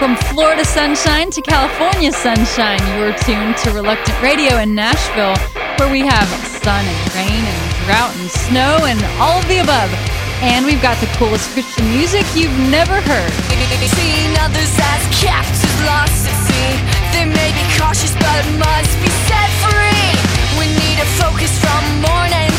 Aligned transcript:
From 0.00 0.16
Florida 0.32 0.64
sunshine 0.64 1.28
to 1.28 1.42
California 1.42 2.10
sunshine, 2.10 2.80
you're 2.96 3.12
tuned 3.20 3.54
to 3.58 3.70
Reluctant 3.70 4.16
Radio 4.22 4.56
in 4.56 4.74
Nashville, 4.74 5.36
where 5.76 5.92
we 5.92 6.00
have 6.00 6.24
sun 6.64 6.86
and 6.88 7.14
rain 7.14 7.44
and 7.44 7.60
drought 7.84 8.16
and 8.16 8.30
snow 8.30 8.88
and 8.88 8.96
all 9.20 9.36
of 9.36 9.46
the 9.46 9.58
above. 9.58 9.92
And 10.40 10.64
we've 10.64 10.80
got 10.80 10.96
the 11.04 11.10
coolest 11.20 11.52
Christian 11.52 11.84
music 11.92 12.24
you've 12.34 12.58
never 12.72 12.96
heard. 12.96 13.32
Seeing 13.92 14.32
others 14.40 14.72
as 14.80 15.04
captives 15.20 15.80
lost 15.84 16.24
at 16.24 16.38
sea, 16.48 16.80
they 17.12 17.28
may 17.28 17.52
be 17.52 17.64
cautious 17.76 18.16
but 18.16 18.40
must 18.56 18.96
be 19.04 19.12
set 19.28 19.52
free. 19.60 20.16
We 20.56 20.64
need 20.80 20.96
a 20.96 21.08
focus 21.20 21.52
from 21.60 21.84
morning. 22.00 22.49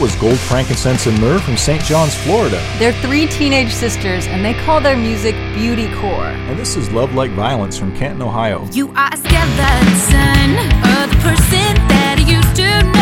Was 0.00 0.14
Gold, 0.14 0.38
Frankincense, 0.38 1.06
and 1.08 1.20
Myrrh 1.20 1.40
from 1.40 1.56
St. 1.56 1.82
John's, 1.82 2.14
Florida. 2.14 2.64
They're 2.78 2.92
three 3.02 3.26
teenage 3.26 3.72
sisters, 3.72 4.28
and 4.28 4.44
they 4.44 4.54
call 4.54 4.80
their 4.80 4.96
music 4.96 5.34
Beauty 5.54 5.92
Core. 5.96 6.28
And 6.28 6.56
this 6.56 6.76
is 6.76 6.88
Love 6.92 7.14
Like 7.14 7.32
Violence 7.32 7.76
from 7.76 7.96
Canton, 7.96 8.22
Ohio. 8.22 8.64
You 8.70 8.92
are 8.94 9.10
a 9.12 9.16
skeleton 9.16 10.54
of 11.02 11.10
the 11.10 11.18
person 11.20 11.74
that 11.88 12.16
I 12.16 12.30
used 12.30 12.54
to 12.56 12.92
know. 12.92 12.97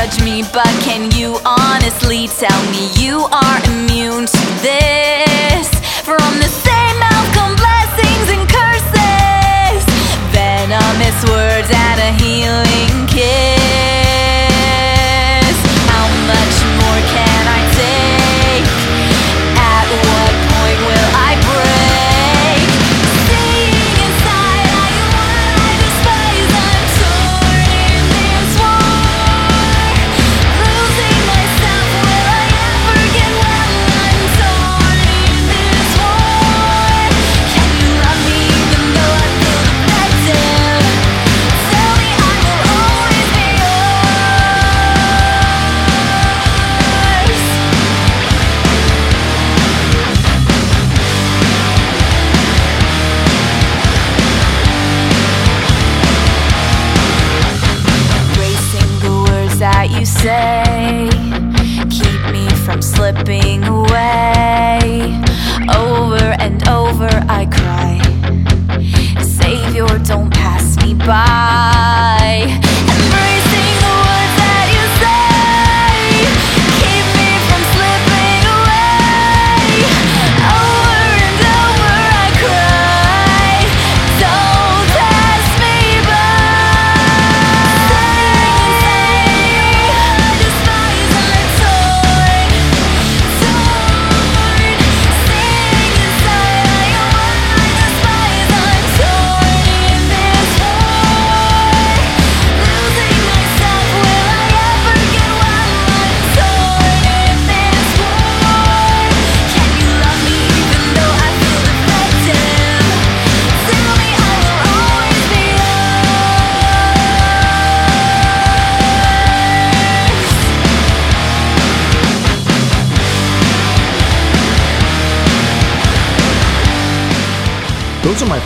judge 0.00 0.24
me, 0.24 0.42
but 0.52 0.66
can 0.82 1.10
you 1.10 1.36
honestly 1.44 2.26
tell 2.28 2.62
me 2.70 2.88
you 2.94 3.26
are 3.30 3.70
immune 3.70 4.24
to 4.24 4.62
this? 4.62 5.29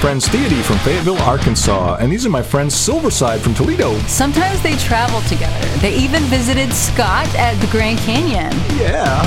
friends 0.04 0.28
Theody 0.28 0.61
from 0.61 0.76
Fayetteville, 0.80 1.16
Arkansas, 1.23 1.96
and 1.99 2.12
these 2.12 2.26
are 2.26 2.28
my 2.28 2.42
friends 2.42 2.75
Silverside 2.75 3.38
from 3.38 3.54
Toledo. 3.54 3.96
Sometimes 4.00 4.61
they 4.62 4.76
travel 4.76 5.23
together. 5.23 5.66
They 5.80 5.96
even 5.96 6.23
visited 6.25 6.75
Scott 6.75 7.26
at 7.37 7.54
the 7.62 7.66
Grand 7.68 7.99
Canyon. 8.00 8.52
Yeah. 8.76 9.25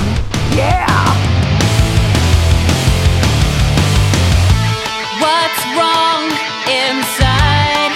Yeah! 0.54 0.86
What's 5.18 5.62
wrong 5.74 6.30
inside? 6.70 7.90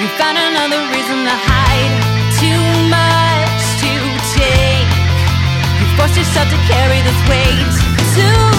You 0.00 0.08
found 0.16 0.40
another 0.40 0.80
reason 0.96 1.20
to 1.28 1.36
hide. 1.36 1.92
Too 2.40 2.64
much 2.88 3.60
to 3.84 3.92
take. 4.32 4.88
You 5.76 5.86
forced 6.00 6.16
yourself 6.16 6.48
to 6.48 6.56
carry 6.64 6.96
this 7.04 7.20
weight. 7.28 7.76
Too 8.16 8.55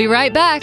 We'll 0.00 0.08
be 0.08 0.12
right 0.14 0.32
back. 0.32 0.62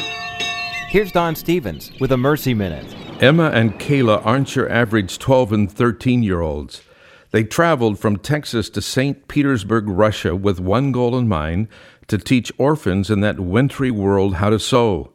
Here's 0.90 1.12
Don 1.12 1.36
Stephens 1.36 1.92
with 2.00 2.12
a 2.12 2.18
Mercy 2.18 2.56
Minute. 2.56 2.92
Emma 3.22 3.52
and 3.54 3.80
Kayla 3.80 4.26
aren't 4.26 4.56
your 4.56 4.68
average 4.68 5.20
12 5.20 5.54
and 5.54 5.72
13 5.72 6.24
year 6.24 6.42
olds. 6.42 6.82
They 7.30 7.44
traveled 7.44 8.00
from 8.00 8.18
Texas 8.18 8.68
to 8.72 8.82
St. 8.82 9.28
Petersburg, 9.28 9.88
Russia, 9.88 10.36
with 10.36 10.60
one 10.60 10.92
goal 10.92 11.16
in 11.16 11.28
mind 11.28 11.68
to 12.08 12.18
teach 12.18 12.52
orphans 12.58 13.12
in 13.12 13.22
that 13.22 13.40
wintry 13.40 13.92
world 13.92 14.38
how 14.38 14.50
to 14.50 14.58
sew. 14.58 15.14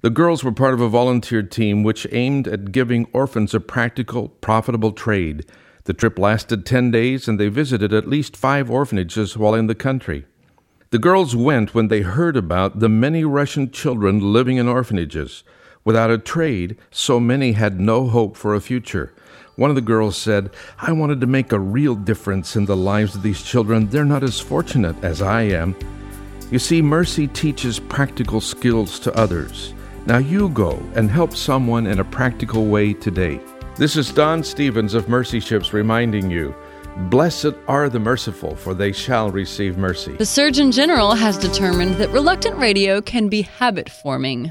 The 0.00 0.10
girls 0.10 0.44
were 0.44 0.52
part 0.52 0.74
of 0.74 0.80
a 0.80 0.88
volunteer 0.88 1.42
team 1.42 1.82
which 1.82 2.06
aimed 2.12 2.46
at 2.46 2.70
giving 2.70 3.08
orphans 3.12 3.52
a 3.52 3.58
practical, 3.58 4.28
profitable 4.28 4.92
trade. 4.92 5.44
The 5.86 5.92
trip 5.92 6.20
lasted 6.20 6.66
10 6.66 6.92
days 6.92 7.26
and 7.26 7.40
they 7.40 7.48
visited 7.48 7.92
at 7.92 8.06
least 8.06 8.36
five 8.36 8.70
orphanages 8.70 9.36
while 9.36 9.54
in 9.54 9.66
the 9.66 9.74
country. 9.74 10.24
The 10.90 10.98
girls 11.00 11.34
went 11.34 11.74
when 11.74 11.88
they 11.88 12.02
heard 12.02 12.36
about 12.36 12.78
the 12.78 12.88
many 12.88 13.24
Russian 13.24 13.72
children 13.72 14.32
living 14.32 14.56
in 14.56 14.68
orphanages. 14.68 15.42
Without 15.84 16.12
a 16.12 16.18
trade, 16.18 16.76
so 16.92 17.18
many 17.18 17.52
had 17.52 17.80
no 17.80 18.06
hope 18.06 18.36
for 18.36 18.54
a 18.54 18.60
future. 18.60 19.12
One 19.56 19.68
of 19.68 19.74
the 19.74 19.82
girls 19.82 20.16
said, 20.16 20.50
I 20.78 20.92
wanted 20.92 21.20
to 21.22 21.26
make 21.26 21.50
a 21.50 21.58
real 21.58 21.96
difference 21.96 22.54
in 22.54 22.66
the 22.66 22.76
lives 22.76 23.16
of 23.16 23.22
these 23.22 23.42
children. 23.42 23.88
They're 23.88 24.04
not 24.04 24.22
as 24.22 24.38
fortunate 24.38 24.94
as 25.02 25.22
I 25.22 25.42
am. 25.42 25.74
You 26.52 26.60
see, 26.60 26.80
mercy 26.82 27.26
teaches 27.26 27.80
practical 27.80 28.40
skills 28.40 29.00
to 29.00 29.16
others. 29.16 29.74
Now 30.06 30.18
you 30.18 30.50
go 30.50 30.80
and 30.94 31.10
help 31.10 31.34
someone 31.34 31.88
in 31.88 31.98
a 31.98 32.04
practical 32.04 32.66
way 32.66 32.92
today. 32.92 33.40
This 33.76 33.96
is 33.96 34.12
Don 34.12 34.44
Stephens 34.44 34.94
of 34.94 35.08
Mercy 35.08 35.40
Ships 35.40 35.72
reminding 35.72 36.30
you 36.30 36.54
Blessed 36.96 37.52
are 37.68 37.90
the 37.90 38.00
merciful, 38.00 38.56
for 38.56 38.72
they 38.72 38.90
shall 38.90 39.30
receive 39.30 39.76
mercy. 39.76 40.12
The 40.16 40.24
Surgeon 40.24 40.72
General 40.72 41.14
has 41.14 41.36
determined 41.36 41.96
that 41.96 42.08
reluctant 42.08 42.56
radio 42.56 43.02
can 43.02 43.28
be 43.28 43.42
habit 43.42 43.90
forming. 43.90 44.48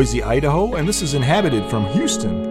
Boise, 0.00 0.22
Idaho, 0.22 0.76
and 0.76 0.88
this 0.88 1.02
is 1.02 1.12
Inhabited 1.12 1.68
from 1.68 1.84
Houston. 1.92 2.49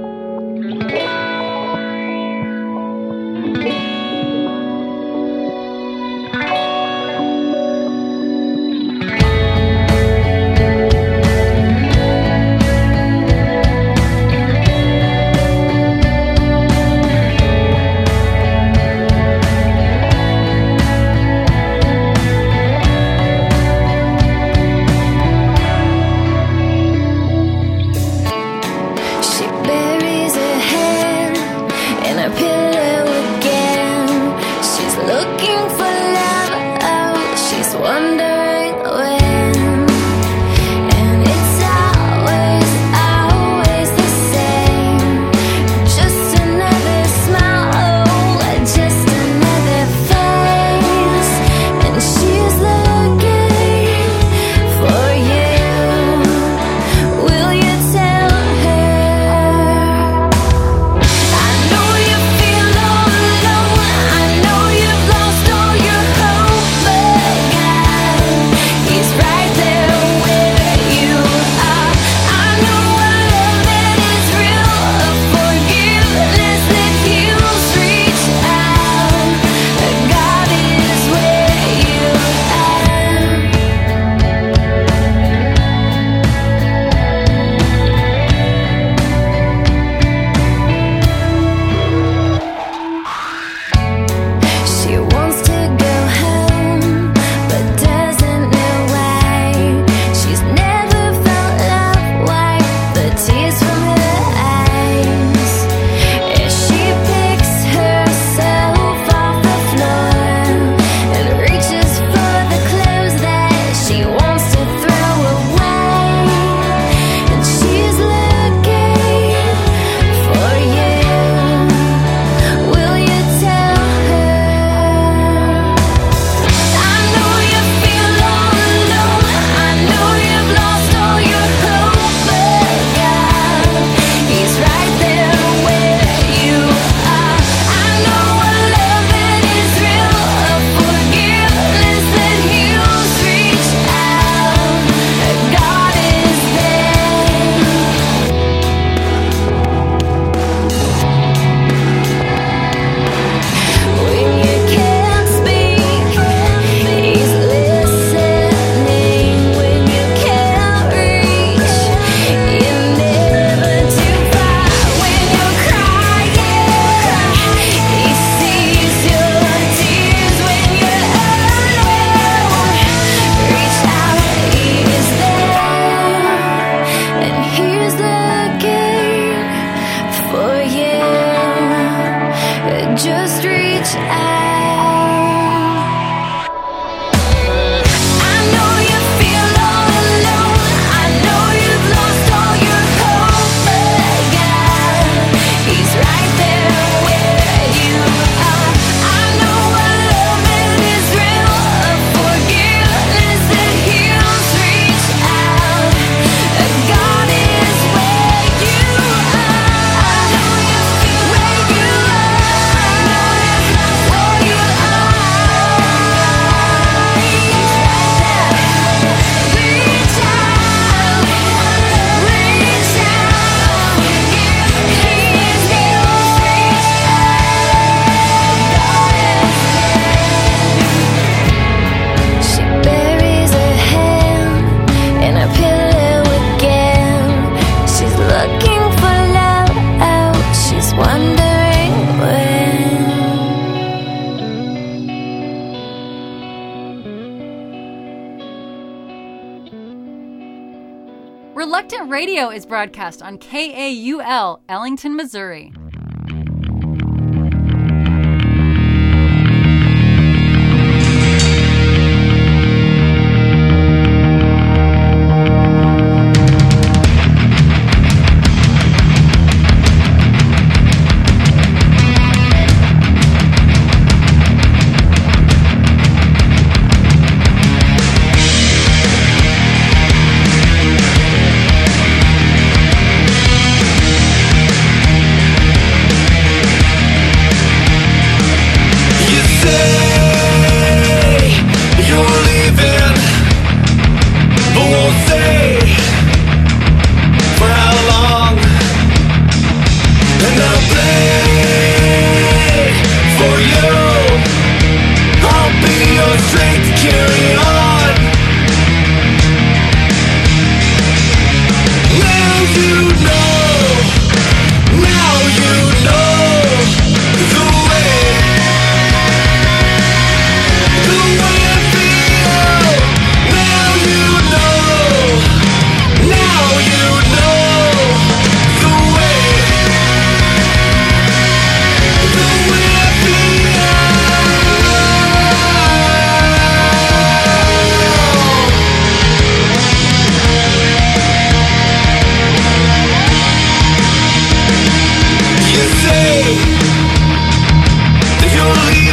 Radio 252.09 252.49
is 252.49 252.65
broadcast 252.65 253.21
on 253.21 253.37
KAUL, 253.37 254.63
Ellington, 254.67 255.15
Missouri. 255.15 255.71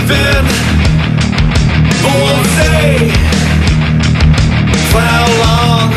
leaving 0.09 0.47
for 2.03 2.33
day. 2.57 3.11
For 4.91 5.01
how 5.01 5.27
long? 5.43 5.93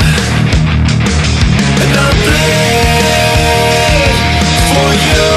And 1.82 1.94
i 1.98 2.12
for 4.74 4.92
you. 5.06 5.29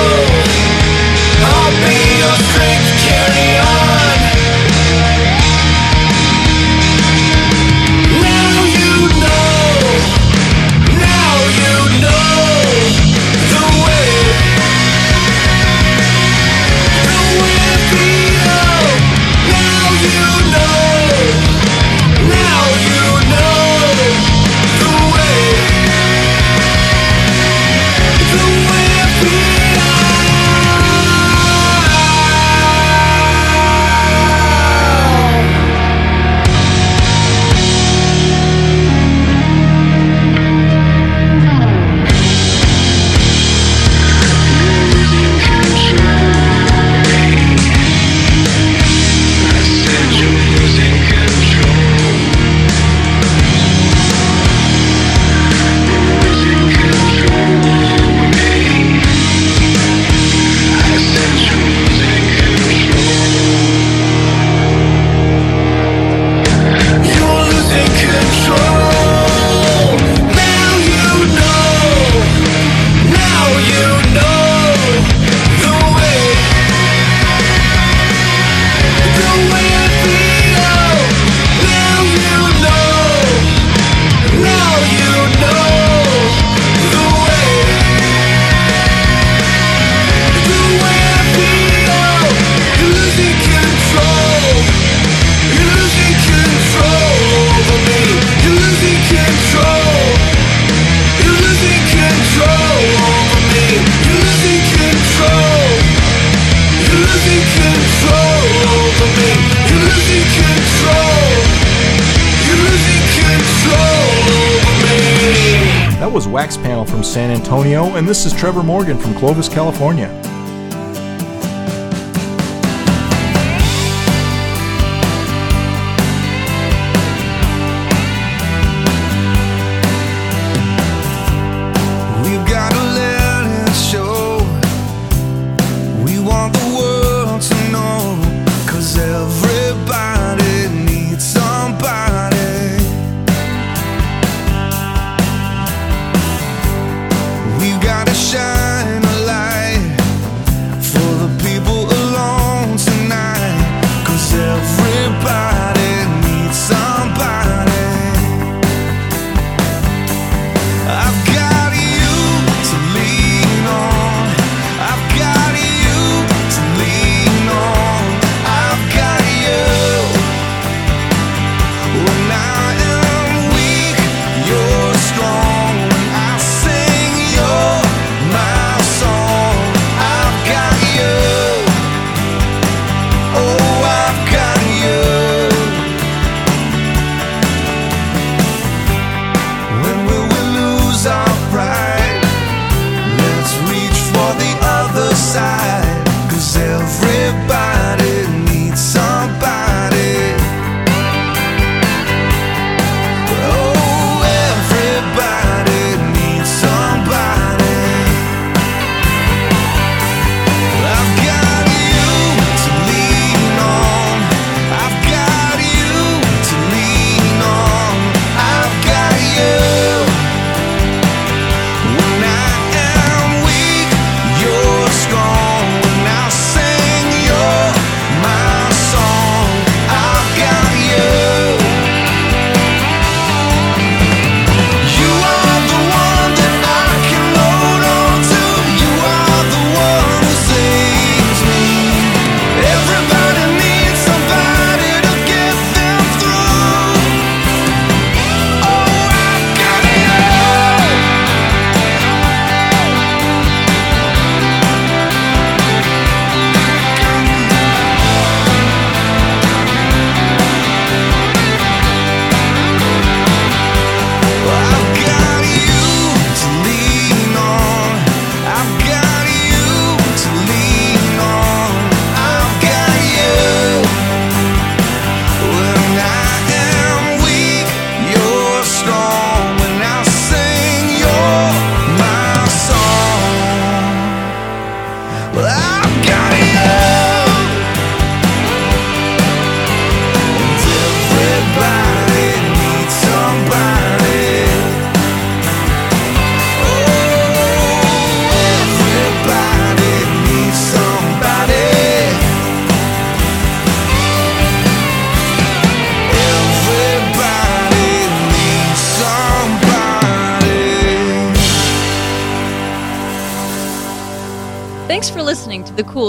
Wax 116.33 116.57
Panel 116.57 116.87
from 116.87 117.05
San 117.05 117.31
Antonio, 117.31 117.95
and 117.97 118.09
this 118.09 118.25
is 118.25 118.33
Trevor 118.33 118.63
Morgan 118.63 118.97
from 118.97 119.15
Clovis, 119.15 119.51
California. 119.51 120.09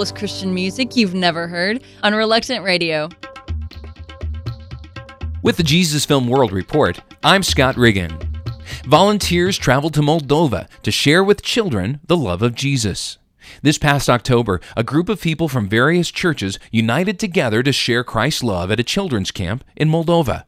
Coolest 0.04 0.16
Christian 0.18 0.54
music 0.54 0.98
you've 0.98 1.14
never 1.14 1.48
heard 1.48 1.82
on 2.04 2.14
Reluctant 2.14 2.66
Radio. 2.66 3.08
With 5.42 5.56
the 5.56 5.64
Jesus 5.64 6.04
Film 6.04 6.28
World 6.28 6.52
Report, 6.52 7.00
I'm 7.24 7.42
Scott 7.42 7.78
Riggin. 7.78 8.12
Volunteers 8.86 9.58
traveled 9.58 9.94
to 9.94 10.02
Moldova 10.02 10.68
to 10.82 10.92
share 10.92 11.24
with 11.24 11.42
children 11.42 12.02
the 12.06 12.18
love 12.18 12.42
of 12.42 12.54
Jesus. 12.54 13.18
This 13.62 13.78
past 13.78 14.10
October, 14.10 14.60
a 14.76 14.84
group 14.84 15.08
of 15.08 15.22
people 15.22 15.48
from 15.48 15.70
various 15.70 16.12
churches 16.12 16.60
united 16.70 17.18
together 17.18 17.64
to 17.64 17.72
share 17.72 18.04
Christ's 18.04 18.44
love 18.44 18.72
at 18.72 18.82
a 18.82 18.84
children's 18.84 19.32
camp 19.32 19.64
in 19.78 19.88
Moldova. 19.88 20.44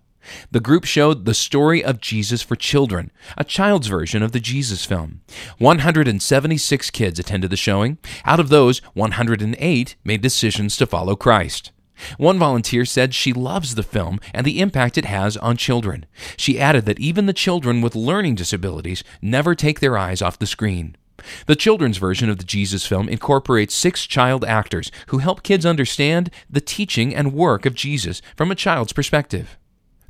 The 0.51 0.59
group 0.59 0.85
showed 0.85 1.25
the 1.25 1.33
story 1.33 1.83
of 1.83 2.01
Jesus 2.01 2.41
for 2.41 2.55
children, 2.55 3.11
a 3.37 3.43
child's 3.43 3.87
version 3.87 4.23
of 4.23 4.31
the 4.31 4.39
Jesus 4.39 4.85
film. 4.85 5.21
176 5.57 6.91
kids 6.91 7.19
attended 7.19 7.49
the 7.49 7.57
showing. 7.57 7.97
Out 8.23 8.39
of 8.39 8.49
those, 8.49 8.79
108 8.93 9.95
made 10.03 10.21
decisions 10.21 10.77
to 10.77 10.85
follow 10.85 11.15
Christ. 11.15 11.71
One 12.17 12.37
volunteer 12.37 12.85
said 12.85 13.13
she 13.13 13.33
loves 13.33 13.75
the 13.75 13.83
film 13.83 14.19
and 14.33 14.45
the 14.45 14.59
impact 14.59 14.97
it 14.97 15.05
has 15.05 15.37
on 15.37 15.57
children. 15.57 16.05
She 16.37 16.59
added 16.59 16.85
that 16.85 16.99
even 16.99 17.25
the 17.25 17.33
children 17.33 17.81
with 17.81 17.95
learning 17.95 18.35
disabilities 18.35 19.03
never 19.21 19.55
take 19.55 19.79
their 19.79 19.97
eyes 19.97 20.21
off 20.21 20.39
the 20.39 20.45
screen. 20.45 20.97
The 21.45 21.55
children's 21.55 21.97
version 21.97 22.29
of 22.29 22.37
the 22.37 22.43
Jesus 22.43 22.85
film 22.85 23.07
incorporates 23.07 23.73
six 23.73 24.05
child 24.05 24.43
actors 24.43 24.91
who 25.07 25.19
help 25.19 25.43
kids 25.43 25.65
understand 25.65 26.29
the 26.49 26.61
teaching 26.61 27.15
and 27.15 27.33
work 27.33 27.65
of 27.65 27.73
Jesus 27.73 28.21
from 28.35 28.51
a 28.51 28.55
child's 28.55 28.93
perspective. 28.93 29.57